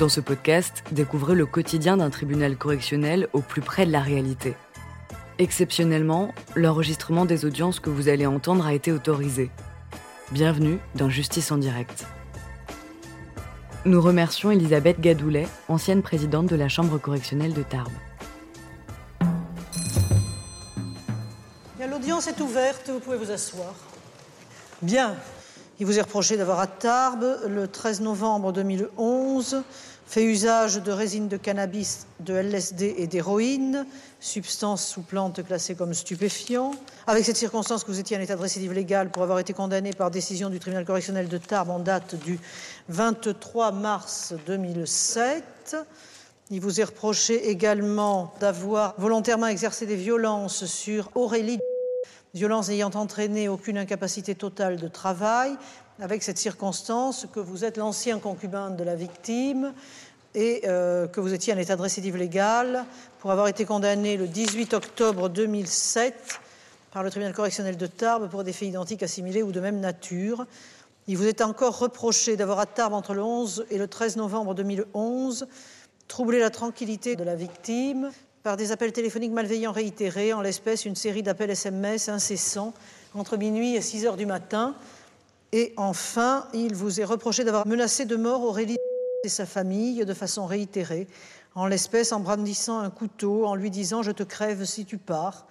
[0.00, 4.56] Dans ce podcast, découvrez le quotidien d'un tribunal correctionnel au plus près de la réalité.
[5.38, 9.50] Exceptionnellement, l'enregistrement des audiences que vous allez entendre a été autorisé.
[10.32, 12.06] Bienvenue dans Justice en direct.
[13.84, 17.92] Nous remercions Elisabeth Gadoulet, ancienne présidente de la Chambre correctionnelle de Tarbes.
[21.78, 23.74] L'audience est ouverte, vous pouvez vous asseoir.
[24.80, 25.14] Bien.
[25.80, 29.62] Il vous est reproché d'avoir à Tarbes, le 13 novembre 2011,
[30.10, 33.86] fait usage de résine de cannabis, de LSD et d'héroïne,
[34.18, 36.72] substances ou plantes classées comme stupéfiants.
[37.06, 39.92] Avec cette circonstance que vous étiez en état de récidive légale pour avoir été condamné
[39.92, 42.40] par décision du tribunal correctionnel de Tarbes en date du
[42.88, 45.76] 23 mars 2007.
[46.50, 51.60] Il vous est reproché également d'avoir volontairement exercé des violences sur Aurélie
[52.34, 55.56] violence ayant entraîné aucune incapacité totale de travail,
[56.00, 59.74] avec cette circonstance que vous êtes l'ancien concubin de la victime
[60.34, 62.84] et euh, que vous étiez en état de récidive légale
[63.18, 66.14] pour avoir été condamné le 18 octobre 2007
[66.92, 70.46] par le tribunal correctionnel de Tarbes pour des faits identiques assimilés ou de même nature.
[71.06, 74.54] Il vous est encore reproché d'avoir à Tarbes entre le 11 et le 13 novembre
[74.54, 75.46] 2011
[76.08, 78.10] troublé la tranquillité de la victime
[78.42, 82.74] par des appels téléphoniques malveillants réitérés, en l'espèce une série d'appels SMS incessants
[83.14, 84.74] entre minuit et 6 heures du matin.
[85.52, 88.76] Et enfin, il vous est reproché d'avoir menacé de mort Aurélie
[89.22, 91.06] et sa famille de façon réitérée,
[91.54, 95.46] en l'espèce en brandissant un couteau, en lui disant Je te crève si tu pars,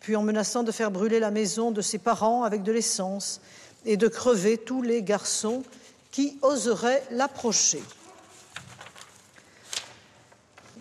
[0.00, 3.40] puis en menaçant de faire brûler la maison de ses parents avec de l'essence
[3.84, 5.62] et de crever tous les garçons
[6.10, 7.82] qui oseraient l'approcher.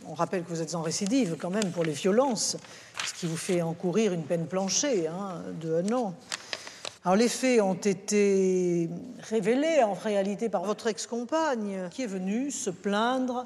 [0.08, 2.58] On rappelle que vous êtes en récidive quand même pour les violences,
[3.06, 6.16] ce qui vous fait encourir une peine planchée hein, de un an.
[7.05, 12.69] Alors les faits ont été révélés en réalité par votre ex-compagne qui est venue se
[12.69, 13.45] plaindre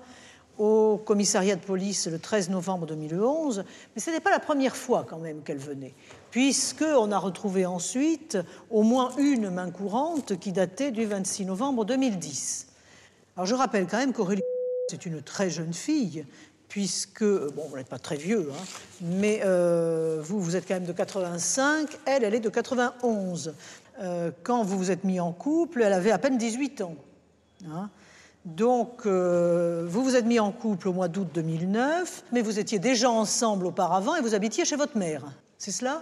[0.58, 3.64] au commissariat de police le 13 novembre 2011,
[3.94, 5.94] mais ce n'était pas la première fois quand même qu'elle venait,
[6.32, 8.40] puisqu'on a retrouvé ensuite
[8.72, 12.68] au moins une main courante qui datait du 26 novembre 2010.
[13.38, 14.42] Alors je rappelle quand même qu'Aurélie
[14.90, 16.26] c'est une très jeune fille
[16.74, 18.64] puisque, bon, vous n'êtes pas très vieux, hein,
[19.00, 23.54] mais euh, vous, vous êtes quand même de 85, elle, elle est de 91.
[24.02, 26.96] Euh, quand vous vous êtes mis en couple, elle avait à peine 18 ans.
[27.70, 27.92] Hein.
[28.44, 32.80] Donc, euh, vous vous êtes mis en couple au mois d'août 2009, mais vous étiez
[32.80, 35.22] déjà ensemble auparavant et vous habitiez chez votre mère.
[35.60, 36.02] C'est cela?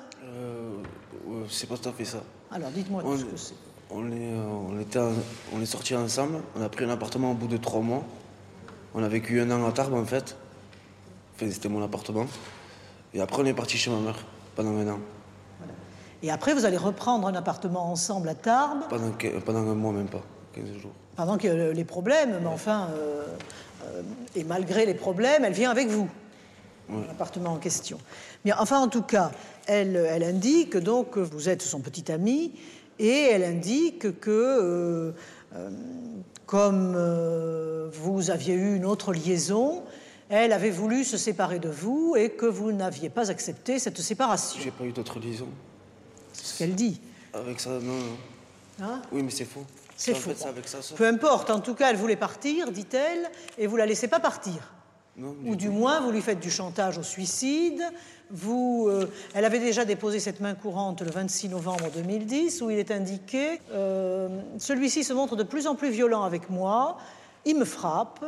[1.49, 2.23] C'est pas tout à fait ça.
[2.49, 3.55] Alors, dites-moi ce que c'est.
[3.89, 4.35] on est,
[4.69, 4.99] on, était,
[5.53, 8.05] on est sortis ensemble, on a pris un appartement au bout de trois mois.
[8.93, 10.37] On a vécu un an à Tarbes en fait.
[11.41, 12.25] Enfin, c'était mon appartement.
[13.15, 14.15] Et après, on est parti chez ma mère
[14.55, 14.99] pendant un an.
[16.21, 19.91] Et après, vous allez reprendre un appartement ensemble à Tarbes, Pendant, que- pendant un mois,
[19.91, 20.21] même pas.
[20.53, 20.91] 15 jours.
[21.15, 23.23] pendant y a les problèmes, mais enfin, euh,
[23.85, 24.01] euh,
[24.35, 26.07] et malgré les problèmes, elle vient avec vous,
[27.07, 27.97] l'appartement en question.
[28.45, 29.31] Mais enfin, en tout cas,
[29.65, 32.51] elle, elle indique donc que vous êtes son petit ami,
[32.99, 35.11] et elle indique que, euh,
[35.55, 35.69] euh,
[36.45, 39.83] comme euh, vous aviez eu une autre liaison,
[40.31, 44.61] elle avait voulu se séparer de vous et que vous n'aviez pas accepté cette séparation.
[44.63, 45.49] J'ai pas eu d'autre liaison.
[46.31, 47.01] C'est ce qu'elle dit.
[47.33, 47.79] Avec ça, non.
[47.81, 48.85] non.
[48.85, 49.01] Hein?
[49.11, 49.65] Oui, mais c'est faux.
[49.97, 50.31] C'est en faux.
[50.31, 50.95] fait, avec ça, ça.
[50.95, 54.73] Peu importe, en tout cas, elle voulait partir, dit-elle, et vous la laissez pas partir.
[55.17, 57.83] Non, Ou du moins, vous lui faites du chantage au suicide.
[58.29, 62.79] Vous, euh, elle avait déjà déposé cette main courante le 26 novembre 2010, où il
[62.79, 66.97] est indiqué euh, Celui-ci se montre de plus en plus violent avec moi,
[67.43, 68.23] il me frappe.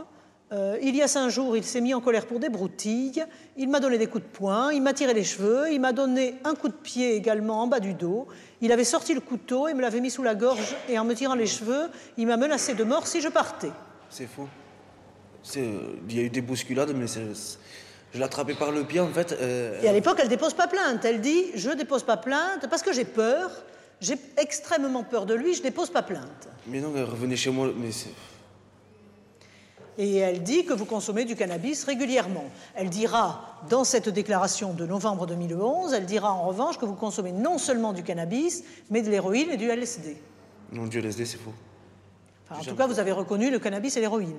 [0.53, 3.23] Euh, il y a cinq jours, il s'est mis en colère pour des broutilles.
[3.57, 6.35] Il m'a donné des coups de poing, il m'a tiré les cheveux, il m'a donné
[6.43, 8.27] un coup de pied également en bas du dos.
[8.61, 11.15] Il avait sorti le couteau et me l'avait mis sous la gorge, et en me
[11.15, 11.87] tirant les cheveux,
[12.17, 13.71] il m'a menacé de mort si je partais.
[14.11, 14.47] C'est faux.
[15.57, 19.09] Euh, Il y a eu des bousculades, mais je l'ai attrapé par le pied, en
[19.09, 19.31] fait.
[19.31, 21.03] euh, Et à l'époque, elle dépose pas plainte.
[21.03, 23.49] Elle dit Je dépose pas plainte parce que j'ai peur,
[24.01, 26.47] j'ai extrêmement peur de lui, je dépose pas plainte.
[26.67, 27.89] Mais non, elle revenait chez moi, mais.
[29.97, 32.45] Et elle dit que vous consommez du cannabis régulièrement.
[32.75, 37.31] Elle dira, dans cette déclaration de novembre 2011, elle dira en revanche que vous consommez
[37.31, 40.17] non seulement du cannabis, mais de l'héroïne et du LSD.
[40.71, 41.53] Non, du LSD, c'est faux.
[42.49, 44.33] Enfin, en tout cas, vous avez reconnu le cannabis et l'héroïne.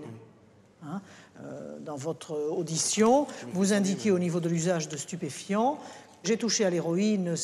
[0.84, 1.00] Hein,
[1.42, 5.78] euh, dans votre audition, vous indiquez au niveau de l'usage de stupéfiants,
[6.24, 7.34] j'ai touché à l'héroïne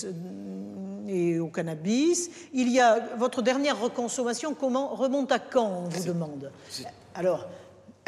[1.06, 2.30] et au cannabis.
[2.52, 6.50] Il y a votre dernière reconsommation, comment remonte à quand On vous demande?
[7.14, 7.46] Alors,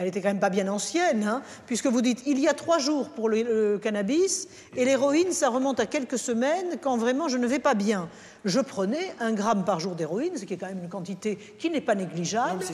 [0.02, 2.78] elle était quand même pas bien ancienne, hein, puisque vous dites il y a trois
[2.78, 7.46] jours pour le, cannabis et l'héroïne, ça remonte à quelques semaines quand vraiment je ne
[7.46, 8.08] vais pas bien.
[8.44, 11.70] Je prenais un gramme par jour d'héroïne, ce qui est quand même une quantité qui
[11.70, 12.64] n'est pas négligeable.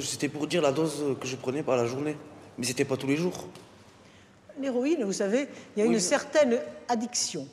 [0.00, 2.16] C'était pour dire la dose que je prenais par la journée,
[2.58, 3.46] mais c'était pas tous les jours.
[4.60, 6.58] L'héroïne, vous savez, il y a une certaine
[6.88, 7.46] addiction.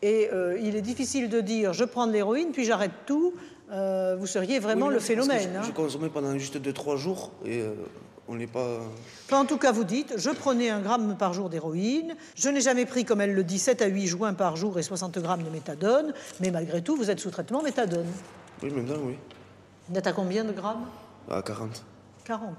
[0.00, 3.34] Et euh, il est difficile de dire je prends de l'héroïne puis j'arrête tout.
[3.72, 5.50] Euh, vous seriez vraiment le phénomène.
[5.54, 5.62] Je, hein.
[5.66, 7.72] je, consommais pendant juste 2-3 jours et euh,
[8.28, 8.80] on n'est pas.
[9.32, 12.16] en tout cas, vous dites je prenais un gramme par jour d'héroïne.
[12.34, 14.82] Je n'ai jamais pris, comme elle le dit, 7 à 8 joints par jour et
[14.82, 16.12] 60 grammes de méthadone.
[16.40, 18.06] Mais malgré tout, vous êtes sous traitement méthadone.
[18.62, 19.16] Oui, maintenant, oui.
[19.88, 20.86] Vous êtes à combien de grammes?
[21.30, 21.84] À 40.
[22.24, 22.54] 40.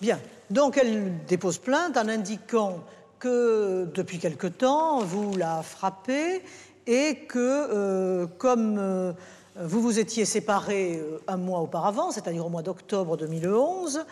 [0.00, 0.20] Bien.
[0.50, 2.84] Donc elle dépose plainte en indiquant
[3.18, 6.42] que depuis quelque temps, vous la frappez
[6.86, 9.12] et que, euh, comme euh,
[9.56, 14.04] vous vous étiez séparés euh, un mois auparavant, c'est-à-dire au mois d'octobre 2011,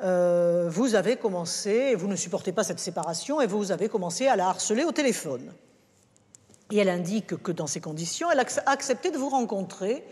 [0.00, 4.48] vous avez commencé, vous ne supportez pas cette séparation, et vous avez commencé à la
[4.48, 5.52] harceler au téléphone.
[6.70, 10.04] Et elle indique que dans ces conditions, elle a accepté de vous rencontrer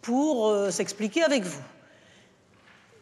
[0.00, 1.62] pour s'expliquer avec vous.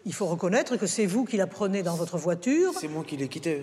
[0.07, 2.73] Il faut reconnaître que c'est vous qui la prenez dans votre voiture.
[2.79, 3.63] C'est moi qui l'ai quittée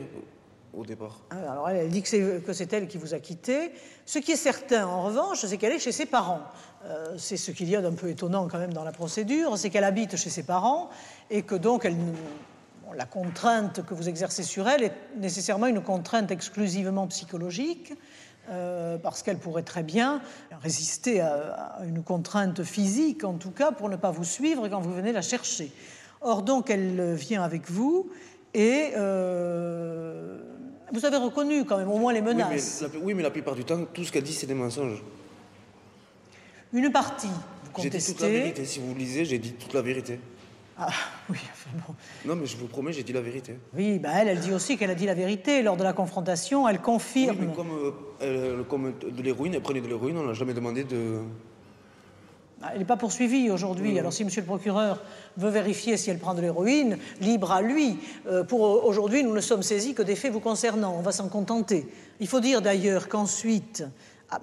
[0.85, 1.19] départ.
[1.29, 3.71] Ah, alors elle, dit que c'est elle qui vous a quitté.
[4.05, 6.41] Ce qui est certain, en revanche, c'est qu'elle est chez ses parents.
[6.85, 9.69] Euh, c'est ce qu'il y a d'un peu étonnant quand même dans la procédure, c'est
[9.69, 10.89] qu'elle habite chez ses parents
[11.29, 11.97] et que donc elle,
[12.95, 17.93] la contrainte que vous exercez sur elle est nécessairement une contrainte exclusivement psychologique.
[18.49, 20.21] Euh, parce qu'elle pourrait très bien
[20.61, 24.93] résister à, une contrainte physique, en tout cas, pour ne pas vous suivre quand vous
[24.93, 25.69] venez la chercher.
[26.21, 28.09] Or, donc, elle vient avec vous
[28.53, 30.37] et euh,
[30.93, 32.85] vous avez reconnu quand même au moins les menaces.
[33.01, 35.03] Oui, mais la, plupart du temps, tout ce qu'elle dit, c'est des mensonges.
[36.73, 37.99] Une partie, vous contestez.
[37.99, 38.65] J'ai dit toute la vérité.
[38.65, 40.19] Si vous lisez, j'ai dit toute la vérité.
[40.77, 40.89] Ah
[41.29, 41.95] oui, enfin bon.
[42.25, 43.57] Non, mais je vous promets, j'ai dit la vérité.
[43.75, 45.63] Oui, bah elle, elle dit aussi qu'elle a dit la vérité.
[45.63, 47.37] Lors de la confrontation, elle confirme.
[47.39, 50.83] Oui, mais comme, euh, comme de l'héroïne, elle prenait de l'héroïne, on n'a jamais demandé
[50.83, 51.21] de.
[52.63, 53.99] Ah, elle n'est pas poursuivie aujourd'hui.
[53.99, 55.03] Alors si Monsieur le procureur
[55.37, 57.99] veut vérifier si elle prend de l'héroïne, libre à lui.
[58.27, 60.95] Euh, pour aujourd'hui, nous ne sommes saisis que des faits vous concernant.
[60.97, 61.87] On va s'en contenter.
[62.19, 63.83] Il faut dire d'ailleurs qu'ensuite,
[64.31, 64.39] ah,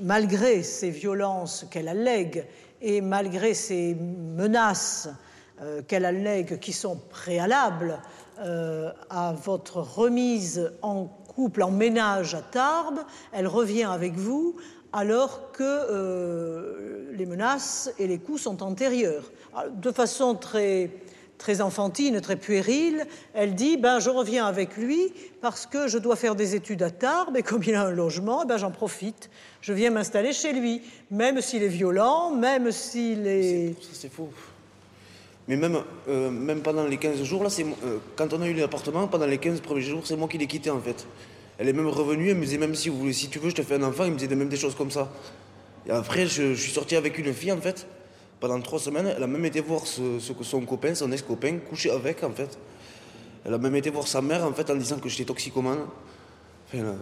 [0.00, 2.46] malgré ces violences qu'elle allègue
[2.80, 5.08] et malgré ces menaces
[5.60, 7.98] euh, qu'elle allègue qui sont préalables
[8.38, 13.00] euh, à votre remise en couple, en ménage à Tarbes,
[13.32, 14.56] elle revient avec vous
[14.96, 19.30] alors que euh, les menaces et les coups sont antérieurs.
[19.70, 20.90] de façon très,
[21.36, 25.12] très enfantine, très puérile, elle dit ben, Je reviens avec lui
[25.42, 28.46] parce que je dois faire des études à Tarbes et comme il a un logement,
[28.46, 29.28] ben, j'en profite.
[29.60, 33.74] Je viens m'installer chez lui, même s'il est violent, même s'il est.
[33.92, 34.30] C'est faux.
[35.46, 35.78] Mais même,
[36.08, 39.82] euh, pendant les 15 jours, euh, quand on a eu l'appartement, pendant les 15 premiers
[39.82, 41.06] jours, c'est moi qui l'ai quitté en fait.
[41.58, 43.62] Elle est même revenue, elle me disait même si, vous, si tu veux, je te
[43.62, 45.10] fais un enfant, il me disait même des choses comme ça.
[45.86, 47.86] Et après, je, suis sorti avec une fille en fait.
[48.40, 52.22] Pendant trois semaines, elle a même été voir ce, son copain, son ex-copain, couché avec
[52.22, 52.58] en fait.
[53.46, 55.86] Elle a même été voir sa mère en fait en disant que j'étais toxicomane.
[56.68, 56.96] Enfin,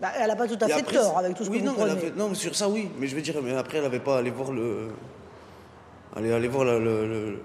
[0.00, 1.94] bah, elle n'a pas tout à fait tort avec tout ce que vous non, prenez.
[2.16, 4.30] non, sur ça oui, mais je veux dire, mais après elle n'avait pas à aller
[4.30, 4.88] voir le,
[6.16, 7.40] aller, aller voir le,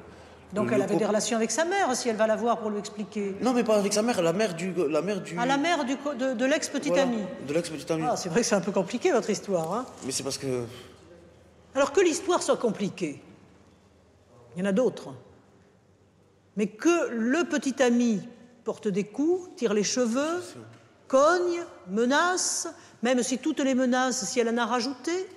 [0.53, 2.79] donc elle avait des relations avec sa mère, si elle va la voir pour lui
[2.79, 3.35] expliquer.
[3.41, 4.73] Non, mais pas avec sa mère, la mère du...
[4.89, 5.35] La mère du...
[5.37, 7.23] Ah, la mère du, de, de l'ex-petite amie.
[7.47, 8.05] De l'ex-petite amie.
[8.09, 9.73] Ah, c'est vrai que c'est un peu compliqué, votre histoire.
[9.73, 10.63] Hein mais c'est parce que...
[11.73, 13.21] Alors que l'histoire soit compliquée,
[14.55, 15.09] il y en a d'autres.
[16.55, 18.21] Mais que le petit ami
[18.63, 20.41] porte des coups, tire les cheveux,
[21.09, 22.69] cogne, menace,
[23.03, 25.27] même si toutes les menaces, si elle en a rajouté,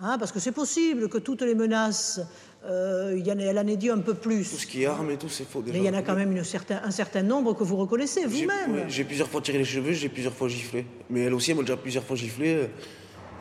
[0.00, 2.20] hein, parce que c'est possible que toutes les menaces
[2.64, 4.48] euh, il y en a, elle en est dit un peu plus.
[4.50, 5.72] Tout ce qui est arme et tout, c'est faux déjà.
[5.72, 8.84] Mais il y en a quand même un certain nombre que vous reconnaissez vous-même.
[8.88, 10.86] j'ai plusieurs fois tiré les cheveux, j'ai plusieurs fois giflé.
[11.10, 12.68] Mais elle aussi, elle m'a déjà plusieurs fois giflé.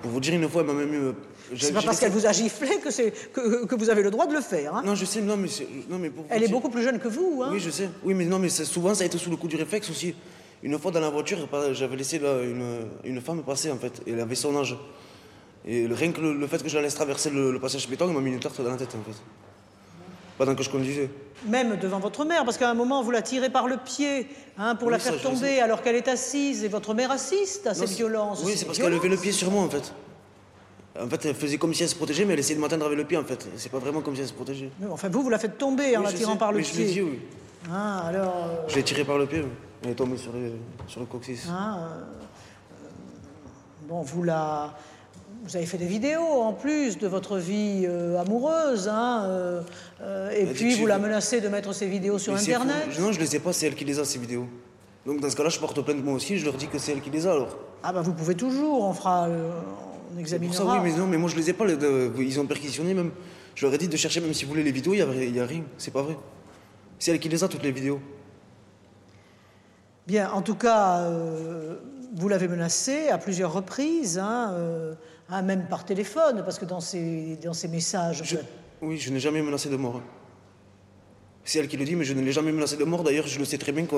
[0.02, 1.14] Pour vous dire, une fois, elle m'a même eu.
[1.56, 4.42] C'est pas parce qu'elle vous a giflé que, que, vous avez le droit de le
[4.42, 4.76] faire.
[4.76, 4.84] Hein.
[4.84, 5.50] non, je sais, non, mais,
[5.90, 7.44] non, mais Elle est beaucoup plus jeune que vous.
[7.44, 7.50] Hein.
[7.52, 7.90] Oui, je sais.
[8.04, 10.16] Oui, mais non, mais souvent, ça a été sous le coup du réflexe aussi.
[10.64, 11.38] Une fois dans la voiture,
[11.74, 14.02] j'avais laissé une, une femme passer, en fait.
[14.08, 14.76] Et elle avait son âge.
[15.66, 18.22] Et rien que le, fait que je la laisse traverser le, passage béton, il m'a
[18.22, 19.18] mis une tarte dans la tête en fait.
[20.38, 21.10] Pendant que je conduisais.
[21.48, 24.28] Même devant votre mère, parce qu'à un moment vous la tirez par le pied
[24.58, 27.92] hein, pour la faire tomber alors qu'elle est assise et votre mère assiste à cette
[27.92, 28.42] violence.
[28.44, 29.94] Oui, c'est parce qu'elle levait le pied sur moi en fait.
[31.00, 32.98] En fait, elle faisait comme si elle se protégeait, mais elle essayait de m'atteindre avec
[32.98, 33.48] le pied en fait.
[33.56, 34.70] C'est pas vraiment comme si elle se protégeait.
[34.90, 36.74] enfin, vous, vous la faites tomber en la tirant par le mais pied.
[36.74, 37.20] Je l'ai dit, oui.
[37.72, 38.48] Ah, alors.
[38.50, 39.44] Euh, je l'ai tirée par le pied,
[39.84, 40.32] elle est tombée sur,
[40.88, 41.48] sur le coccyx.
[41.50, 42.02] Ah, euh,
[43.88, 44.74] bon, vous la
[45.44, 49.62] Vous avez fait des vidéos en plus de votre vie euh, amoureuse, hein, euh,
[50.02, 53.00] euh, et dit puis vous la menacez de mettre ces vidéos sur Mais Internet.
[53.00, 54.46] Non, je les ai pas, c'est elle qui les a, ces vidéos.
[55.04, 57.02] Donc dans ce cas-là, je porte plainte moi aussi, je leur dis que c'est elle
[57.02, 57.58] qui les a alors.
[57.82, 60.56] Ah bah vous pouvez toujours, on fera, on C'est pour examinera.
[60.58, 61.76] ça, oui, mais non, mais moi je les ai pas, les-
[62.20, 63.10] ils ont perquisitionné même.
[63.56, 65.46] Je leur ai dit de chercher, même si vous voulez les vidéos, il y a,
[65.46, 66.18] rien, c'est pas vrai.
[67.00, 68.00] C'est elle qui les a, toutes les vidéos.
[70.06, 71.76] Bien, en tout cas, euh,
[72.16, 74.94] vous l'avez menacé à plusieurs reprises, hein, euh,
[75.32, 78.22] hein, même par téléphone, parce que dans ces, dans ces messages.
[78.24, 78.38] Je-
[78.82, 79.98] oui, je n'ai jamais menacé de mort.
[79.98, 80.04] hein.
[81.44, 83.04] C'est elle qui le dit, mais je ne l'ai jamais menacé de mort.
[83.04, 83.96] D'ailleurs, je le sais très bien que,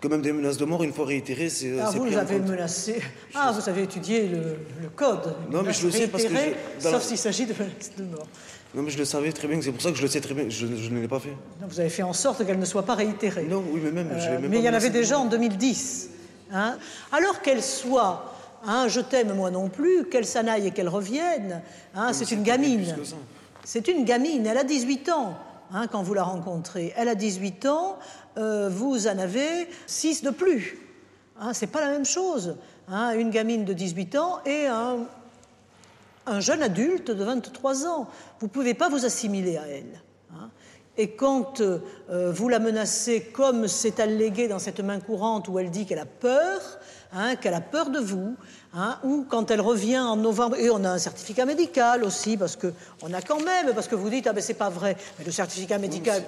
[0.00, 1.78] que même des menaces de mort, une fois réitérées, c'est.
[1.80, 2.48] Ah, vous pris en avez compte.
[2.48, 3.00] menacé.
[3.36, 5.32] Ah, vous avez étudié le, le code.
[5.50, 8.02] Non, mais je le sais parce que je- la- Sauf s'il s'agit de menaces de
[8.04, 8.26] mort.
[8.74, 10.34] Non, mais je le savais très bien, c'est pour ça que je le sais très
[10.34, 11.36] bien, je, je ne l'ai pas fait.
[11.68, 13.44] Vous avez fait en sorte qu'elle ne soit pas réitérée.
[13.44, 16.08] Non, oui, mais même, je Euh, même mais il y en avait déjà en 2010.
[16.52, 16.78] hein.
[17.12, 18.31] Alors qu'elle soit,
[18.66, 21.62] hein, je t'aime moi non plus, qu'elle s'en aille et qu'elle revienne,
[21.94, 22.94] hein, c'est une gamine.
[23.64, 25.34] C'est une gamine, elle a 18 ans
[25.72, 26.92] hein, quand vous la rencontrez.
[26.96, 27.98] Elle a 18 ans,
[28.38, 30.78] euh, vous en avez 6 de plus.
[31.52, 32.56] C'est pas la même chose.
[32.88, 34.98] une gamine de 18 ans et un,
[36.26, 38.08] un jeune adulte de 23 ans.
[38.38, 40.00] Vous ne pouvez pas vous assimiler à elle.
[40.98, 41.78] Et quand euh,
[42.34, 46.04] vous la menacez, comme c'est allégué dans cette main courante où elle dit qu'elle a
[46.06, 46.60] peur,
[47.14, 48.34] hein, qu'elle a peur de vous,
[48.74, 52.56] hein, ou quand elle revient en novembre, et on a un certificat médical aussi, parce
[52.56, 55.24] que on a quand même, parce que vous dites ah ben c'est pas vrai, mais
[55.24, 56.22] le certificat médical,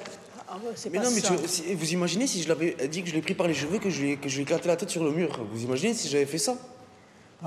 [0.48, 1.28] ah ouais, Mais non, mais ça.
[1.28, 3.78] tu- si- vous imaginez si je l'avais dit que je l'ai pris par les cheveux,
[3.78, 5.40] que je lui ai, que je lui ai éclaté la tête sur le mur.
[5.52, 6.54] Vous imaginez si j'avais fait ça?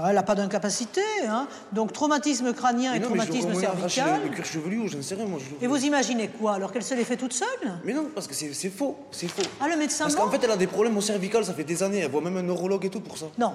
[0.08, 1.48] Elle n'a pas d'incapacité, hein.
[1.72, 4.22] donc traumatisme crânien et non, traumatisme cervical.
[4.22, 5.40] le, le cuir chevelu ou j'en sais rien, moi.
[5.40, 5.64] Je...
[5.66, 7.48] Et vous imaginez quoi Alors qu'elle se les fait toute seule?
[7.84, 9.42] Mais non, parce que c'est faux, c'est faux.
[9.60, 11.82] Ah, le médecin Parce qu'en fait, elle a des problèmes au cervical, ça fait des
[11.82, 13.26] années, elle voit même un neurologue et tout pour ça.
[13.40, 13.54] Non.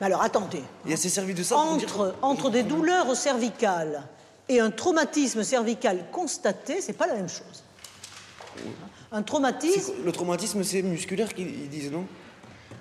[0.00, 0.62] Mais alors attendez.
[0.86, 1.88] Et elle s'est servie de ça pour dire...
[1.88, 4.02] Entre, entre des douleurs au cervical
[4.48, 7.62] et un traumatisme cervical constaté, c'est pas la même chose.
[9.12, 12.04] Un traumatisme Le traumatisme, c'est musculaire qu'ils ils disent, non?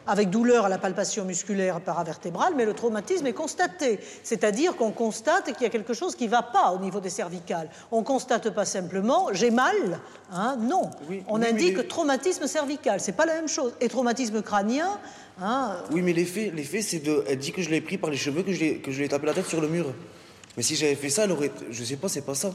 [0.08, 4.00] Avec douleur à la palpation musculaire paravertébrale, mais le traumatisme est constaté.
[4.24, 7.10] C'est-à-dire qu'on constate qu'il y a quelque chose qui ne va pas au niveau des
[7.10, 7.70] cervicales.
[7.92, 10.00] On ne constate pas simplement j'ai mal,
[10.32, 10.90] hein, non.
[11.10, 13.74] Oui, On oui, indique les- traumatisme cervical, c'est pas la même chose.
[13.82, 15.00] Et traumatisme crânien,
[15.42, 17.24] hein, Oui, mais l'effet, l'effet, c'est de...
[17.28, 19.06] Elle dit que je l'ai pris par les cheveux, que je l'ai que je lui
[19.06, 19.94] ai tapé la tête sur le mur.
[20.58, 21.52] Mais si j'avais fait ça, elle aurait...
[21.72, 22.52] Je sais pas, c'est pas ça.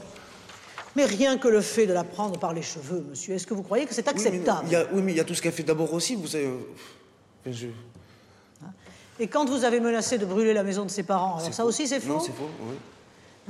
[0.95, 3.63] mais rien que le fait de la prendre par les cheveux, monsieur, est-ce que vous
[3.63, 5.35] croyez que c'est Oui, mais, acceptable il y a, oui, mais il y a tout
[5.35, 6.49] ce qu'elle fait d'abord aussi, vous savez...
[7.47, 7.59] euh, enfin,
[9.19, 11.63] je- Et quand vous avez menacé de brûler la maison de ses parents, alors ça
[11.63, 11.69] faux.
[11.69, 12.75] aussi c'est faux Non, c'est faux, oui.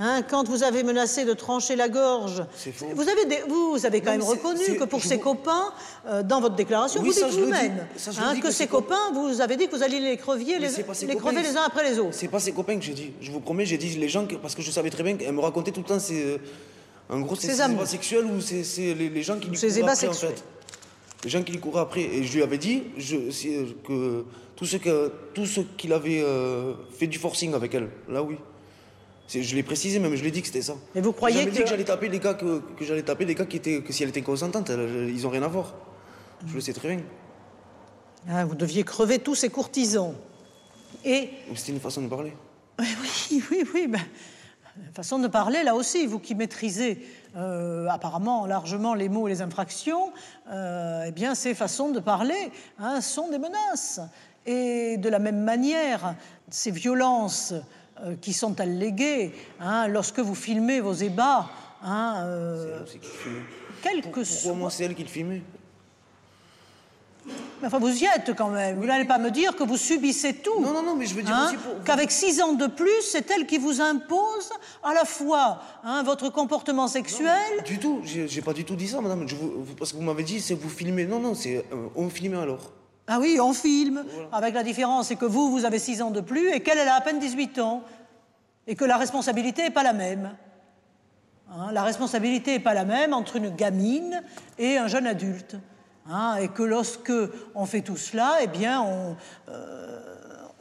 [0.00, 2.86] Hein, quand vous avez menacé de trancher la gorge, faux.
[2.94, 5.72] vous avez, des- vous avez quand Non, même reconnu que pour ses vous- copains,
[6.06, 7.78] euh, dans votre déclaration, Oui, vous dites vous-même
[8.20, 10.60] hein, que que ses ses co- copains, vous avez dit que vous alliez les crevier
[11.16, 12.14] crever les uns après les autres.
[12.14, 13.12] C'est pas ses copains que j'ai dit.
[13.20, 15.32] Je vous promets, j'ai dit les gens, que- parce que je savais très bien qu'elle
[15.34, 16.22] me racontait tout le temps ses.
[16.24, 16.38] euh,
[17.10, 19.78] En gros, c'est Ses ses ébats sexuels ou c'est les, les gens qui lui Ses
[19.80, 20.34] ébats après, en sexuels.
[20.36, 20.44] fait.
[21.24, 22.02] Les gens qui lui couraient après.
[22.02, 23.16] Et je lui avais dit je,
[23.86, 24.24] que
[24.56, 28.36] tout ce que tout ce qu'il avait euh, fait du forcing avec elle, là oui.
[29.30, 30.74] Je l'ai précisé, même je l'ai dit que c'était ça.
[30.94, 33.34] Et vous croyez que- dit que j'allais taper les gars que, que j'allais taper des
[33.34, 35.74] gars qui étaient que si elle était consentante, elle- ils ont rien à voir.
[36.46, 37.04] Je le sais très bien.
[38.28, 40.14] Hein, vous deviez crever tous ces courtisans.
[41.04, 42.32] Et Mais C'était une façon de parler.
[42.78, 44.00] oui, oui, oui, ben,
[44.94, 46.98] façon de parler là aussi, vous qui maîtrisez
[47.36, 50.12] euh, apparemment largement les mots et les infractions,
[50.50, 54.00] euh, eh bien ces façons de parler hein, sont des menaces.
[54.46, 56.14] Et de la même manière,
[56.48, 57.52] ces violences
[58.02, 61.50] euh, qui sont alléguées, hein, lorsque vous filmez vos ébats,
[61.82, 62.26] hein,
[63.82, 64.54] quel que soit.
[64.54, 65.42] moi c'est elle qui le filmait
[67.60, 68.78] Mais Enfin, vous y êtes quand même.
[68.78, 70.60] Vous n'allez pas me dire que vous subissez tout.
[70.60, 71.82] Non, non, non, mais je veux dire Hein, aussi pour.
[71.84, 74.50] Qu'avec six ans de plus, c'est elle qui vous impose
[74.82, 77.62] à la fois hein, votre comportement sexuel.
[77.64, 79.28] Du tout, j'ai pas du tout dit ça, madame.
[79.28, 81.06] Je vous- parce que vous m'avez dit, c'est vous filmez.
[81.06, 82.72] Non, non, c'est euh, on filmait alors.
[83.06, 84.04] Ah oui, on filme.
[84.32, 86.88] Avec la différence, c'est que vous, vous avez six ans de plus et qu'elle, elle
[86.88, 87.82] a à peine 18 ans.
[88.66, 90.36] Et que la responsabilité n'est pas la même.
[91.50, 94.22] Hein, la responsabilité n'est pas la même entre une gamine
[94.58, 95.56] et un jeune adulte.
[96.10, 97.12] Hein, et que lorsque
[97.54, 99.16] on fait tout cela, eh bien, on,
[99.50, 99.98] euh,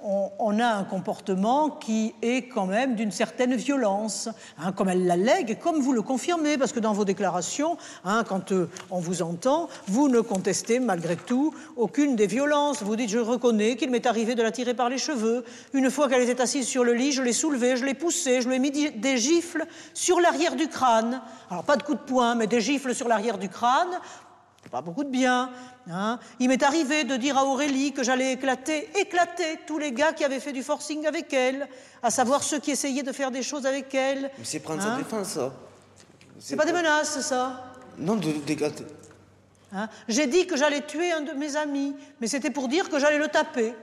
[0.04, 5.52] on, a un comportement qui est quand même d'une certaine violence, hein, comme elle l'allègue,
[5.52, 9.22] et comme vous le confirmez, parce que dans vos déclarations, hein, quand euh, on vous
[9.22, 12.84] entend, vous ne contestez malgré tout aucune des violences.
[12.84, 15.44] Vous dites, je reconnais qu'il m'est arrivé de la tirer par les cheveux.
[15.74, 18.48] Une fois qu'elle était assise sur le lit, je l'ai soulevée, je l'ai poussée, je
[18.48, 21.22] lui ai mis des gifles sur l'arrière du crâne.
[21.50, 24.00] Alors pas de coups de poing, mais des gifles sur l'arrière du crâne
[24.70, 25.52] pas beaucoup de bien.
[25.90, 26.20] hein.
[26.40, 30.24] Il m'est arrivé de dire à Aurélie que j'allais éclater, éclater tous les gars qui
[30.24, 31.68] avaient fait du forcing avec elle,
[32.04, 34.32] à savoir ceux qui essayaient de faire des choses avec elle.
[34.38, 35.54] Mais c'est prendre Hein sa défense, ça.
[36.40, 37.74] C'est pas des menaces, ça.
[37.98, 38.86] Non, de d'éclater.
[39.74, 43.00] Hein J'ai dit que j'allais tuer un de mes amis, mais c'était pour dire que
[43.00, 43.74] j'allais le taper.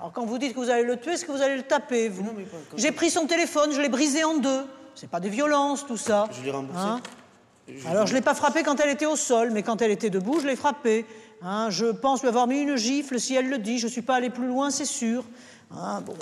[0.00, 2.08] Alors quand vous dites que vous allez le tuer, est-ce que vous allez le taper,
[2.08, 2.24] vous?
[2.24, 4.66] Non, mais pas comme J'ai pris son téléphone, je l'ai brisé en deux.
[4.94, 6.26] C'est pas des violences, tout ça.
[6.32, 7.02] Je l'ai remboursé.
[7.68, 10.10] Je- Alors je l'ai pas frappée quand elle était au sol, mais quand elle était
[10.10, 11.04] debout, je l'ai frappée.
[11.42, 13.78] Hein, je pense lui avoir mis une gifle, si elle le dit.
[13.78, 15.24] Je suis pas allé plus loin, c'est sûr.
[15.70, 16.14] Hein, bon.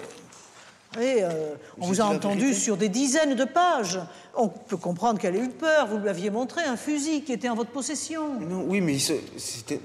[1.00, 3.98] Et, euh, on vous a entendu sur des dizaines de pages.
[4.36, 5.86] On peut comprendre qu'elle ait eu peur.
[5.88, 8.38] Vous lui aviez montré un fusil qui était en votre possession.
[8.40, 9.80] Non, oui, mais c'était.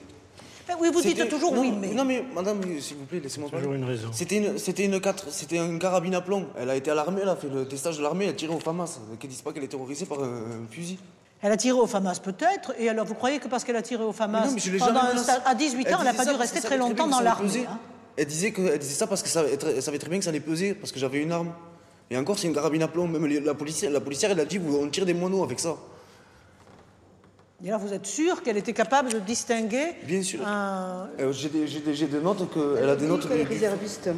[0.67, 1.87] Ben oui, vous dites toujours non, oui, mais.
[1.95, 3.65] Non, mais madame, s'il vous plaît, laissez-moi parler.
[3.65, 4.09] Toujours une raison.
[4.13, 6.45] C'était une, c'était une 4, c'était une carabine à plomb.
[6.55, 8.53] Elle a été à l'armée, elle a fait le testage de l'armée, elle a tiré
[8.53, 8.99] au FAMAS.
[9.19, 10.99] Qu'elle dise pas qu'elle est terrorisée par un, un fusil.
[11.41, 14.03] Elle a tiré au FAMAS peut-être, et alors vous croyez que parce qu'elle a tiré
[14.03, 15.15] au FAMAS non, mais pendant un
[15.45, 17.65] à 18 ans, elle n'a pas dû rester très longtemps dans l'armée.
[17.69, 17.79] hein.
[18.17, 20.31] Elle disait, que, elle disait ça parce que ça, elle savait très bien que ça
[20.31, 21.53] allait peser, parce que j'avais une arme.
[22.11, 23.07] Et encore, c'est une carabine à plomb.
[23.07, 25.75] Même les- la policière, la policière, elle a dit, on tire des moineaux avec ça.
[27.63, 30.45] Et là, vous êtes sûr qu'elle était capable de distinguer Bien sûr.
[30.45, 31.09] un...
[31.19, 33.27] Euh, j'ai, des, des- des notes que, elle a des notes.
[33.29, 34.09] qu'elle est réserviste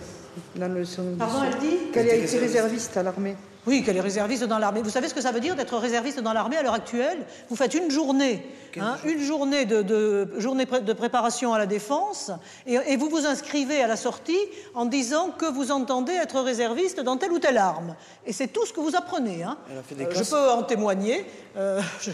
[0.55, 3.35] dans le son Pardon, elle dit Qu'elle a été réserviste à l'armée.
[3.67, 4.81] Oui, qu'elle est réserviste dans l'armée.
[4.81, 7.19] Vous savez ce que ça veut dire d'être réserviste dans l'armée à l'heure actuelle?
[7.49, 8.43] Vous faites une journée,
[8.79, 12.31] hein, une journée de, de- journée de préparation à la défense,
[12.65, 14.39] et, et vous vous inscrivez à la sortie
[14.73, 17.95] en disant que vous entendez être réserviste dans telle ou telle arme.
[18.25, 19.43] Et c'est tout ce que vous apprenez.
[19.43, 19.57] hein.
[19.69, 21.25] Euh, je peux en témoigner.
[21.55, 22.11] euh, je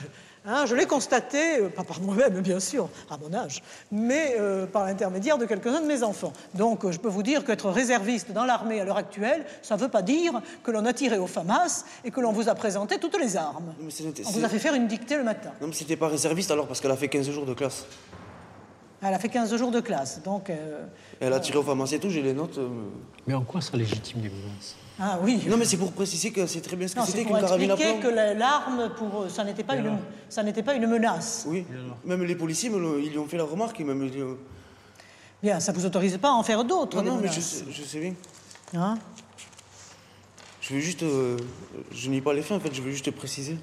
[0.48, 3.62] hein, je l'ai constaté, euh, pas par moi-même bien sûr, à mon âge,
[3.92, 6.34] mais euh, par l'intermédiaire de quelques-uns de mes enfants.
[6.56, 9.82] Donc euh, je peux vous dire qu'être réserviste dans l'armée à l'heure actuelle, ça ne
[9.82, 12.98] veut pas dire que l'on a tiré au FAMAS et que l'on vous a présenté
[12.98, 13.74] toutes les armes.
[13.80, 15.52] Non, mais c'est- On vous a fait faire une dictée le matin.
[15.62, 17.86] Non, mais c'était pas réserviste alors, parce qu'elle a fait 15 jours de classe.
[19.04, 20.50] Elle a fait 15 jours de classe, donc...
[20.50, 20.84] euh,
[21.20, 22.58] Elle a tiré au FAMAS et tout, j'ai les notes.
[22.58, 22.68] euh.
[23.28, 25.42] Mais en quoi ça légitime les violences Ah oui.
[25.48, 27.76] Non, mais c'est pour préciser que c'est très bien ce que c'était qu'une carabine à
[27.76, 28.00] plomb.
[28.02, 31.46] que la- l'arme, pour eux, ça n'était pas, une- ça n'était pas une menace.
[31.48, 31.66] Oui,
[32.06, 33.80] même les policiers, ils lui ont fait la remarque.
[33.80, 34.38] et Même, ils lui ont-
[35.44, 36.98] Bien, ça ne vous autorise pas à en faire d'autres.
[37.02, 37.46] Non, non, mais je, menaces.
[37.46, 38.14] sais- je sais bien.
[38.74, 38.98] Hein?
[40.62, 41.04] Je veux juste.
[41.04, 41.38] euh,
[41.92, 43.58] je n'ai pas les faits en fait, je veux juste préciser.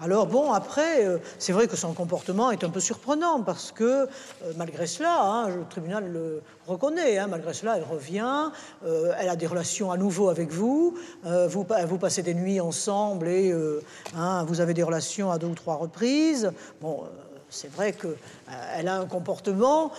[0.00, 3.84] Alors bon, après, euh, c'est vrai que son comportement est un peu surprenant parce que
[3.84, 4.06] euh,
[4.56, 8.50] malgré cela, hein, le tribunal le reconnaît, hein, malgré cela, elle revient,
[8.84, 12.60] euh, elle a des relations à nouveau avec vous, vous, pa- vous passez des nuits
[12.60, 13.54] ensemble et
[14.16, 16.52] hein, vous avez des relations à deux ou trois reprises.
[16.80, 17.04] Bon,
[17.50, 19.92] c'est vrai qu'elle a un comportement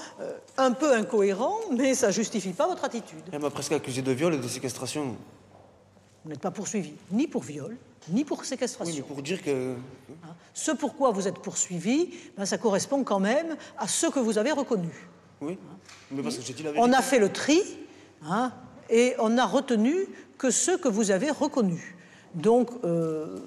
[0.57, 3.23] un peu incohérent, mais ça justifie pas votre attitude.
[3.31, 5.15] Elle m'a presque accusé de viol et de séquestration.
[6.25, 7.77] Vous n'êtes pas poursuivi ni pour viol,
[8.09, 8.95] ni pour Oui, séquestration.
[8.95, 9.75] mais pour dire que.
[10.23, 10.33] Hein.
[10.55, 14.51] Ce pourquoi vous êtes poursuivi, ben, ça correspond quand même à ce que vous avez
[14.51, 14.89] reconnu.
[15.39, 15.59] Oui.
[16.09, 16.89] Mais parce que j'ai dit la vérité.
[16.89, 17.61] On a fait le tri
[18.25, 18.51] hein,
[18.89, 20.07] et on n'a retenu
[20.39, 21.95] que ce que vous avez reconnu.
[22.33, 23.37] Donc, euh,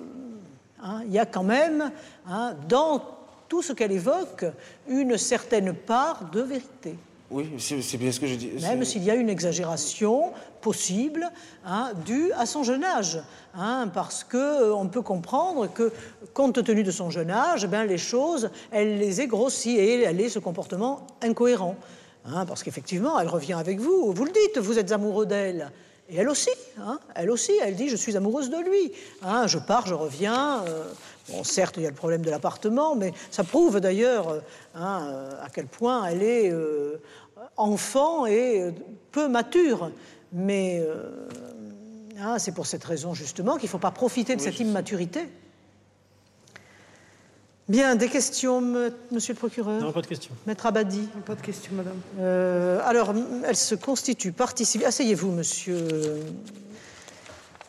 [0.81, 1.91] hein, il y a quand même,
[2.29, 3.05] hein, dans
[3.49, 4.45] tout ce qu'elle évoque,
[4.87, 6.97] une certaine part de vérité.
[7.31, 8.51] Oui, c'est bien ce que je dis.
[8.63, 11.29] Même s'il y a une exagération possible
[11.67, 13.21] hein, due à son jeune âge.
[13.55, 15.93] hein, parce qu'on peut comprendre que,
[16.33, 20.19] compte tenu de son jeune âge, ben, les choses, elle les ait grossies et elle
[20.21, 21.77] ait ce comportement incohérent.
[22.25, 24.11] hein, parce qu'effectivement, elle revient avec vous.
[24.13, 25.71] Vous le dites, vous êtes amoureux d'elle.
[26.11, 28.93] Et elle aussi, hein, elle aussi, elle dit je suis amoureuse de lui.
[29.23, 30.65] Hein, je pars, je reviens.
[30.67, 30.85] euh,
[31.29, 34.41] bon, certes, il y a le problème de l'appartement, mais ça prouve d'ailleurs euh,
[34.75, 37.01] hein, euh, à quel point elle est euh,
[37.57, 38.73] enfant et
[39.13, 39.91] peu mature.
[40.33, 41.29] Mais euh,
[42.19, 45.29] hein, c'est pour cette raison justement qu'il ne faut pas profiter de cette immaturité.
[47.69, 48.63] Bien, des questions,
[49.11, 50.33] monsieur le procureur Non, pas de question.
[50.47, 51.97] Maître Abadi Pas de question, madame.
[52.19, 53.13] euh, alors,
[53.45, 54.87] elle se constitue partie civile.
[54.87, 55.87] Asseyez-vous, monsieur.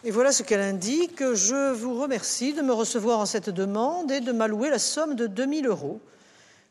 [0.05, 1.21] Et voilà ce qu'elle indique.
[1.33, 5.27] Je vous remercie de me recevoir en cette demande et de m'allouer la somme de
[5.27, 5.99] 2000 euros.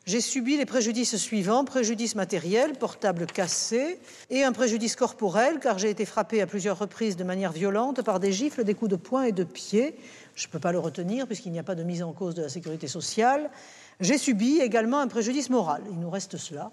[0.05, 3.99] J'ai subi les préjudices suivants préjudice matériel, portable cassé,
[4.31, 8.19] et un préjudice corporel, car j'ai été frappé à plusieurs reprises de manière violente par
[8.19, 9.95] des gifles, des coups de poing et de pied.
[10.39, 12.41] Je ne peux pas le retenir puisqu'il n'y a pas de mise en cause de
[12.41, 13.49] la sécurité sociale.
[13.99, 15.81] J'ai subi également un préjudice moral.
[15.91, 16.71] Il nous reste cela.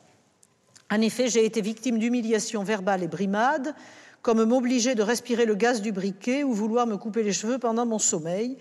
[0.88, 3.74] En effet, j'ai été victime d'humiliations verbales et brimades,
[4.22, 7.84] comme m'obliger de respirer le gaz du briquet ou vouloir me couper les cheveux pendant
[7.84, 8.56] mon sommeil.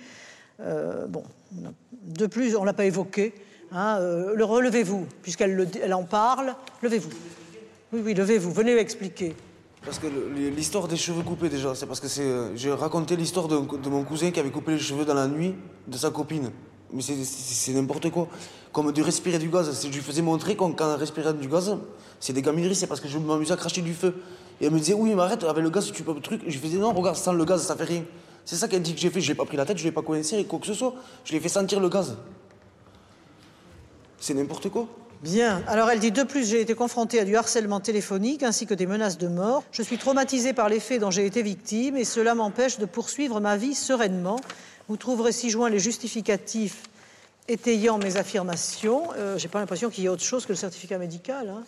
[0.60, 3.36] Euh, bon, de plus, on ne l'a pas évoqué.
[3.72, 6.56] hein, euh, le relevez-vous, puisqu'elle en parle.
[6.82, 7.12] Levez-vous.
[7.94, 8.52] Oui, oui, levez-vous.
[8.52, 9.36] Venez expliquer.
[9.86, 12.24] Parce que l'histoire des cheveux coupés déjà, c'est parce que c'est.
[12.24, 13.56] euh, J'ai raconté l'histoire de,
[13.90, 15.54] mon cousin qui avait coupé les cheveux dans la nuit
[15.88, 16.52] de sa copine.
[16.92, 18.28] Mais c'est- n'importe quoi.
[18.72, 19.80] Comme de respirer du gaz.
[19.84, 21.78] Je lui faisais montrer qu'en quand respirait du gaz,
[22.20, 24.16] c'est des gamineries, c'est parce que je m'amusais à cracher du feu.
[24.60, 26.42] Et elle me disait, oui, mais arrête, avec le gaz, tu peux le truc.
[26.48, 28.04] Je faisais, non, regarde, sans le gaz, ça fait rien.
[28.44, 29.22] C'est ça qu'elle dit que j'ai fait.
[29.22, 30.94] Je l'ai pas pris la tête, je l'ai pas coincé, quoi que ce soit.
[31.26, 32.16] Je l'ai fait sentir le gaz.
[34.20, 34.88] C'est n'importe quoi.
[35.26, 35.64] Bien.
[35.68, 38.86] Alors elle dit de plus, j'ai été confrontée à du harcèlement téléphonique ainsi que des
[38.86, 39.64] menaces de mort.
[39.72, 43.40] Je suis traumatisée par les faits dont j'ai été victime et cela m'empêche de poursuivre
[43.40, 44.40] ma vie sereinement.
[44.88, 46.84] Vous trouverez ci-joint les justificatifs
[47.48, 49.10] étayant mes affirmations.
[49.18, 51.50] Euh, j'ai pas l'impression qu'il y ait autre chose que le certificat médical.
[51.50, 51.64] hein.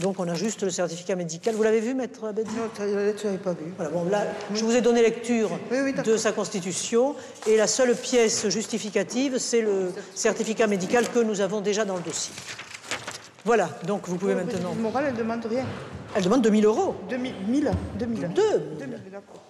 [0.00, 1.54] Donc on a juste le certificat médical.
[1.54, 3.72] Vous l'avez vu, maître Abedi Non, la lettre, je n'avais pas vu.
[3.76, 7.14] Voilà, bon, là, je vous ai donné lecture Oui, oui, de sa constitution
[7.46, 12.02] et la seule pièce justificative, c'est le certificat médical que nous avons déjà dans le
[12.02, 12.34] dossier.
[13.46, 14.74] Voilà, donc vous pouvez maintenant.
[14.74, 15.64] Le moral, elle demande rien.
[16.14, 16.94] Elle demande 2000 euros.
[17.08, 18.20] 2000, 1000, 2000.
[18.20, 18.34] 2000.
[18.78, 19.42] 2000, d'accord.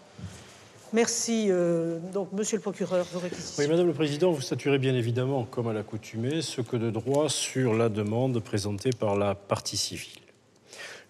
[0.93, 1.47] Merci.
[1.51, 3.55] euh, donc, monsieur le procureur, vos réquisitions.
[3.59, 7.29] Oui, Madame le Président, vous statuerez bien évidemment, comme à l'accoutumée, ce que de droit
[7.29, 10.26] sur la demande présentée par la partie civile.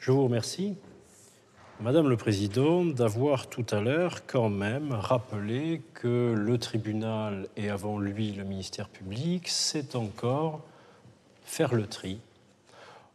[0.07, 0.77] Je vous remercie,
[1.81, 7.99] Madame le Président, d'avoir tout à l'heure quand même rappelé que le tribunal et avant
[7.99, 10.61] lui le ministère public sait encore
[11.43, 12.21] faire le tri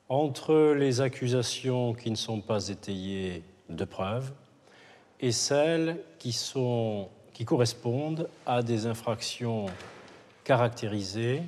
[0.10, 4.34] entre les accusations qui ne sont pas étayées de preuves
[5.22, 9.68] et celles qui, sont, qui correspondent à des infractions
[10.44, 11.42] caractérisées,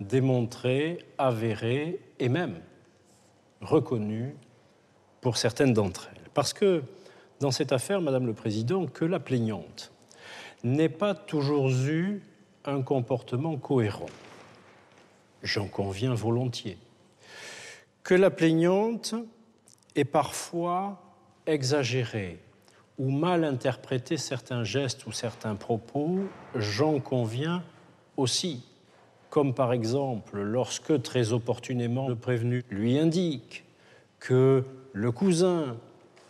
[0.00, 2.58] démontrées, avérées et même
[3.60, 4.34] reconnues
[5.22, 6.28] pour certaines d'entre elles.
[6.34, 6.82] Parce que
[7.40, 9.92] dans cette affaire, Madame le Président, que la plaignante
[10.64, 12.20] n'ait pas toujours eu
[12.66, 14.10] un comportement cohérent.
[15.42, 16.76] J'en conviens volontiers.
[18.02, 19.14] Que la plaignante
[19.96, 21.00] ait parfois
[21.46, 22.38] exagéré
[22.98, 26.20] ou mal interprété certains gestes ou certains propos,
[26.54, 27.62] j'en conviens
[28.16, 28.64] aussi.
[29.30, 33.64] Comme par exemple lorsque très opportunément le prévenu lui indique
[34.20, 35.76] que le cousin,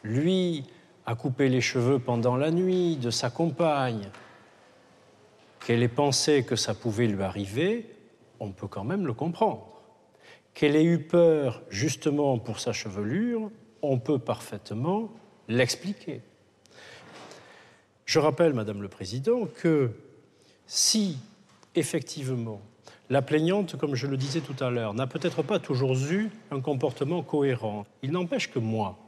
[0.02, 0.64] lui,
[1.06, 4.08] a coupé les cheveux pendant la nuit de sa compagne,
[5.60, 7.88] qu'elle ait pensé que ça pouvait lui arriver,
[8.40, 9.68] on peut quand même le comprendre.
[10.54, 15.12] Qu'elle ait eu peur justement pour sa chevelure, on peut parfaitement
[15.48, 16.22] l'expliquer.
[18.04, 19.90] Je rappelle, Madame le Président, que
[20.66, 21.18] si
[21.74, 22.60] effectivement
[23.10, 26.60] la plaignante, comme je le disais tout à l'heure, n'a peut-être pas toujours eu un
[26.60, 28.98] comportement cohérent, il n'empêche que moi,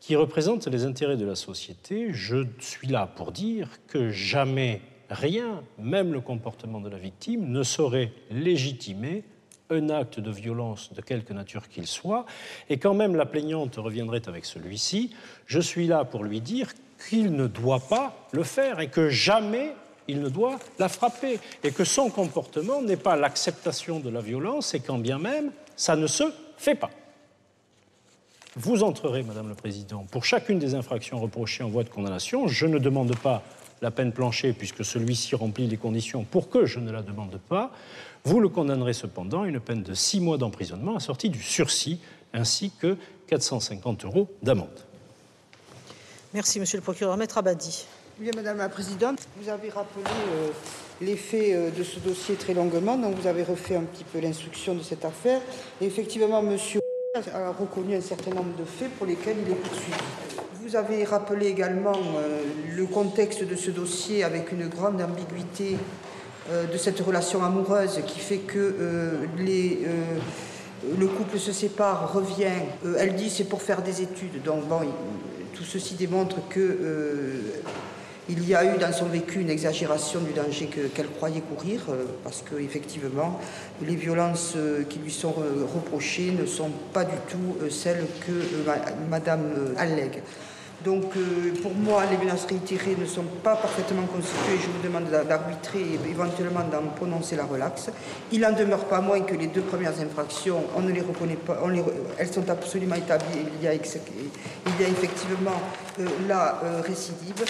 [0.00, 5.62] qui représente les intérêts de la société, je suis là pour dire que jamais rien,
[5.78, 9.24] même le comportement de la victime, ne saurait légitimer
[9.70, 12.26] un acte de violence de quelque nature qu'il soit,
[12.68, 15.14] et quand même la plaignante reviendrait avec celui-ci,
[15.46, 16.72] je suis là pour lui dire
[17.08, 19.74] qu'il ne doit pas le faire et que jamais
[20.08, 24.74] il ne doit la frapper et que son comportement n'est pas l'acceptation de la violence
[24.74, 26.24] et quand bien même ça ne se
[26.56, 26.90] fait pas.
[28.56, 32.46] Vous entrerez, Madame le Président, pour chacune des infractions reprochées en voie de condamnation.
[32.46, 33.42] Je ne demande pas
[33.82, 37.72] la peine planchée puisque celui-ci remplit les conditions pour que je ne la demande pas.
[38.24, 41.98] Vous le condamnerez cependant à une peine de six mois d'emprisonnement assortie du sursis
[42.32, 44.68] ainsi que 450 euros d'amende.
[46.32, 47.16] Merci, monsieur le procureur.
[47.16, 47.86] Maître Abadi.
[48.20, 50.46] Bien, Madame la Présidente, vous avez rappelé euh,
[51.00, 54.20] les faits euh, de ce dossier très longuement, donc vous avez refait un petit peu
[54.20, 55.40] l'instruction de cette affaire.
[55.80, 56.80] Et effectivement, Monsieur
[57.16, 59.98] a reconnu un certain nombre de faits pour lesquels il est poursuivi.
[60.62, 62.44] Vous avez rappelé également euh,
[62.76, 65.76] le contexte de ce dossier avec une grande ambiguïté
[66.52, 68.76] de cette relation amoureuse qui fait que
[70.98, 72.52] le couple se sépare, revient.
[72.98, 74.42] Elle dit c'est pour faire des études.
[74.42, 74.80] Donc bon,
[75.54, 77.40] tout ceci démontre que
[78.28, 81.82] il y a eu dans son vécu une exagération du danger que- qu'elle croyait courir,
[81.90, 83.38] euh, parce que effectivement,
[83.82, 85.34] les violences euh, qui lui sont
[85.74, 88.32] reprochées ne sont pas du tout euh, celles que
[88.66, 88.76] ma-
[89.10, 90.22] Madame allègue.
[90.84, 94.58] Donc, euh, pour moi, les menaces réitérées ne sont pas parfaitement constituées.
[94.60, 97.88] Je vous demande d'a- d'arbitrer et éventuellement d'en prononcer la relaxe.
[98.32, 101.58] Il n'en demeure pas moins que les deux premières infractions, on ne les reconnaît pas,
[102.18, 103.46] elles sont absolument établies.
[103.60, 103.72] Il y a,
[104.88, 105.52] effectivement
[106.00, 107.44] euh, la euh, récidive.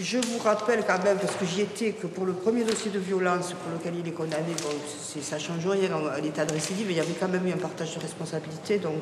[0.00, 2.98] Je vous rappelle quand même, parce que j'y étais, que pour le premier dossier de
[2.98, 4.54] violence pour lequel il est condamné,
[5.22, 7.56] ça ne change rien à l'état de récidive, il y avait quand même eu un
[7.58, 8.94] partage de responsabilité, donc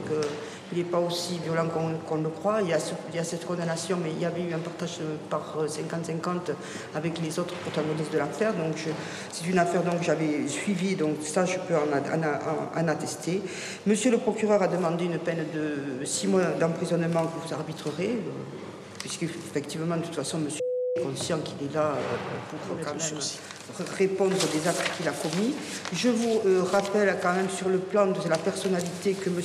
[0.72, 1.68] il n'est pas aussi violent
[2.08, 2.60] qu'on le croit.
[2.62, 2.74] Il y
[3.18, 6.52] a cette condamnation, mais il y avait eu un partage euh, par euh, 50-50
[6.94, 8.52] avec les autres protagonistes de l'affaire.
[8.54, 8.74] Donc
[9.32, 12.40] c'est une affaire donc, que j'avais suivie, donc ça je peux en, a- en a-
[12.80, 13.42] en- en attester.
[13.86, 18.30] Monsieur le procureur a demandé une peine de 6 mois d'emprisonnement que vous arbitrerez, euh,
[19.00, 20.60] puisqu'effectivement, de toute façon, monsieur
[21.02, 21.92] conscient qu'il est là
[22.50, 23.20] pour quand même
[23.98, 25.54] répondre des actes qu'il a commis.
[25.92, 26.40] Je vous
[26.72, 29.40] rappelle quand même sur le plan de la personnalité que M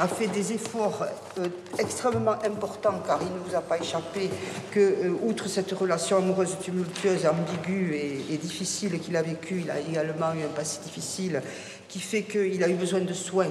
[0.00, 1.04] a fait des efforts
[1.38, 1.46] euh,
[1.78, 4.30] extrêmement importants, car il ne vous a pas échappé
[4.70, 9.78] que, euh, outre cette relation amoureuse tumultueuse, ambiguë et, difficile qu'il a vécue, il a
[9.78, 11.42] également eu un passé difficile
[11.86, 13.50] qui fait qu'il a eu besoin de soins.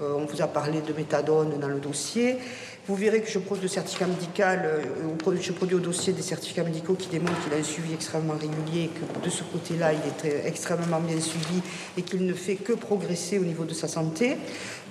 [0.00, 2.38] Euh, on vous a parlé de méthadone dans le dossier.
[2.86, 7.42] Vous verrez que je médical, euh, je produis au dossier des certificats médicaux qui démontrent
[7.42, 11.62] qu'il a un suivi extrêmement régulier, que de ce côté-là, il est extrêmement bien suivi
[11.96, 14.36] et qu'il ne fait que progresser au niveau de sa santé.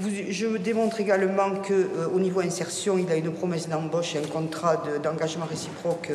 [0.02, 4.84] je démontre également qu'au euh, niveau insertion, il a une promesse d'embauche et un contrat
[5.04, 6.14] d'engagement réciproque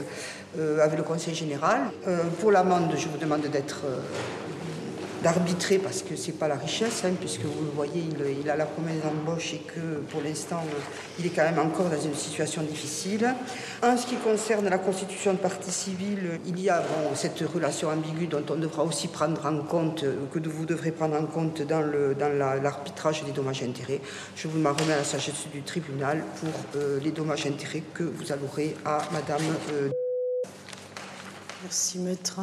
[0.58, 1.92] euh, avec le Conseil général.
[2.40, 3.84] pour l'amende, je vous demande d'être
[5.22, 8.04] d'arbitrer parce que c'est pas la richesse, hein, puisque vous le voyez,
[8.42, 10.62] il, a la promesse d'embauche et que pour l'instant,
[11.18, 13.34] il est quand même encore dans une situation difficile.
[13.82, 16.82] En ce qui concerne la constitution de partie civile, il y a
[17.14, 21.26] cette relation ambiguë dont on devra aussi prendre en compte, que vous devrez prendre en
[21.26, 24.00] compte dans, le, dans l'arbitrage des dommages intérêts.
[24.36, 28.04] Je vous m'en remets à la sagesse du tribunal pour euh, les dommages intérêts que
[28.04, 29.42] vous allouerez à Madame.
[29.72, 29.90] Euh,
[31.62, 32.40] Merci, maître.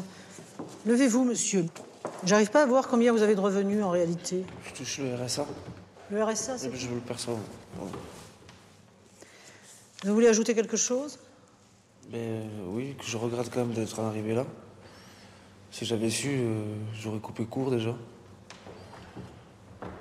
[0.85, 1.65] Levez-vous, monsieur.
[2.23, 4.43] J'arrive pas à voir combien vous avez de revenus en réalité.
[4.65, 5.45] Je touche le RSA.
[6.11, 6.75] Le RSA, c'est.
[6.75, 7.35] Je veux le perçois.
[10.03, 11.19] Vous voulez ajouter quelque chose?
[12.11, 14.45] Ben, Oui, que je regrette quand même d'être arrivé là.
[15.71, 17.93] Si j'avais su, euh, j'aurais coupé court déjà.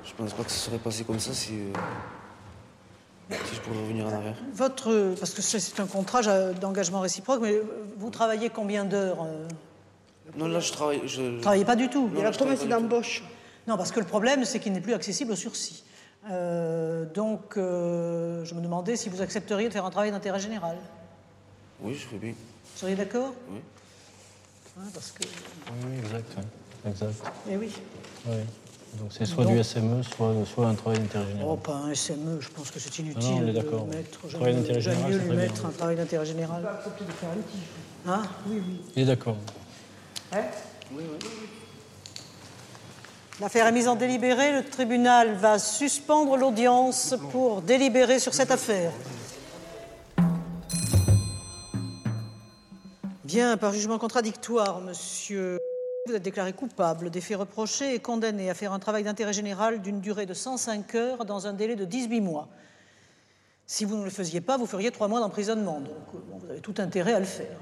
[0.05, 4.07] Je pense pas que ça serait passé comme ça si, euh, si je pouvais revenir
[4.07, 4.37] en arrière.
[4.53, 7.61] Votre, parce que c'est un contrat d'engagement réciproque, mais
[7.97, 9.49] vous travaillez combien d'heures euh?
[10.37, 11.03] Non, là, je travaille.
[11.07, 11.41] Je...
[11.41, 12.09] travaillez pas du tout.
[12.13, 13.23] Il y a la promesse d'embauche.
[13.67, 15.85] Non, parce que le problème, c'est qu'il n'est plus accessible au sursis.
[16.31, 20.77] Euh, donc, euh, je me demandais si vous accepteriez de faire un travail d'intérêt général.
[21.81, 22.31] Oui, je ferais bien.
[22.31, 23.61] Vous seriez d'accord Oui.
[24.93, 25.25] parce que...
[25.87, 26.37] Oui, exact.
[26.87, 27.33] exact.
[27.51, 27.71] Eh oui.
[28.27, 28.37] Oui.
[28.99, 31.49] Donc c'est soit du SME, soit, soit un travail d'intérêt général.
[31.51, 34.29] Oh, pas un SME, je pense que c'est inutile non, on est de mettre.
[34.29, 35.11] Travail d'intérêt général.
[35.11, 36.63] mieux lui mettre un travail d'intérêt général.
[36.63, 37.61] Pas accepter de faire un litige.
[38.07, 38.23] Hein?
[38.47, 38.81] Oui, oui.
[38.95, 39.37] Il est d'accord.
[40.35, 40.43] Hein
[43.41, 44.53] L'affaire est mise en délibéré.
[44.53, 48.93] Le tribunal va suspendre l'audience pour délibérer sur cette affaire.
[53.25, 55.59] Bien, par jugement contradictoire, monsieur,
[56.07, 59.83] vous êtes déclaré coupable des faits reprochés et condamné à faire un travail d'intérêt général
[59.83, 62.49] d'une durée de 105 heures dans un délai de 18 mois.
[63.67, 65.81] Si vous ne le faisiez pas, vous feriez trois mois d'emprisonnement.
[65.81, 67.57] Donc, vous avez tout intérêt à le faire.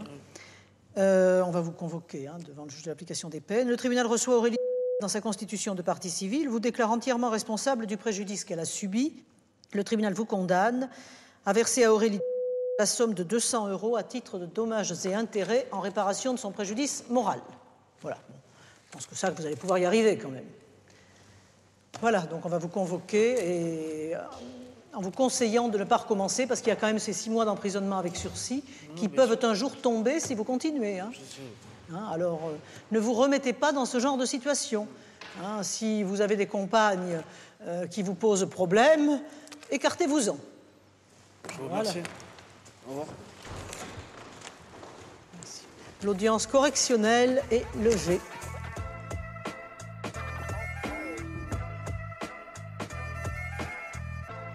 [0.98, 3.68] Euh, on va vous convoquer hein, devant le juge de l'application des peines.
[3.68, 4.56] Le tribunal reçoit Aurélie
[5.00, 9.24] dans sa constitution de partie civile, vous déclare entièrement responsable du préjudice qu'elle a subi.
[9.72, 10.90] Le tribunal vous condamne
[11.46, 12.20] à verser à Aurélie
[12.78, 16.52] la somme de 200 euros à titre de dommages et intérêts en réparation de son
[16.52, 17.40] préjudice moral.
[18.00, 18.18] Voilà.
[18.86, 20.44] Je pense que ça, vous allez pouvoir y arriver quand même.
[22.00, 24.14] Voilà, donc on va vous convoquer et
[24.94, 27.30] en vous conseillant de ne pas recommencer, parce qu'il y a quand même ces six
[27.30, 28.62] mois d'emprisonnement avec sursis
[28.96, 31.00] qui peuvent un jour tomber si vous continuez.
[31.00, 31.10] Hein.
[31.92, 32.56] Hein, alors, euh,
[32.90, 34.86] ne vous remettez pas dans ce genre de situation.
[35.42, 35.62] Hein.
[35.62, 37.22] si vous avez des compagnes
[37.66, 39.20] euh, qui vous posent problème,
[39.70, 40.36] écartez-vous-en.
[41.50, 42.02] Je vous remercie.
[42.86, 43.06] Au revoir.
[46.02, 48.20] L'audience correctionnelle est levée.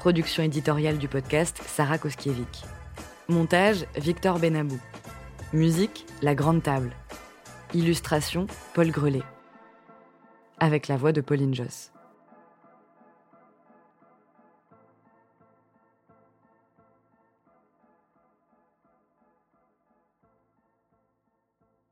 [0.00, 2.64] Production éditoriale du podcast, Sarah Koskiewicz.
[3.28, 4.80] Montage, Victor Benabou.
[5.52, 6.90] Musique, La Grande Table.
[7.74, 9.22] Illustration, Paul Grelet.
[10.58, 11.92] Avec la voix de Pauline Joss.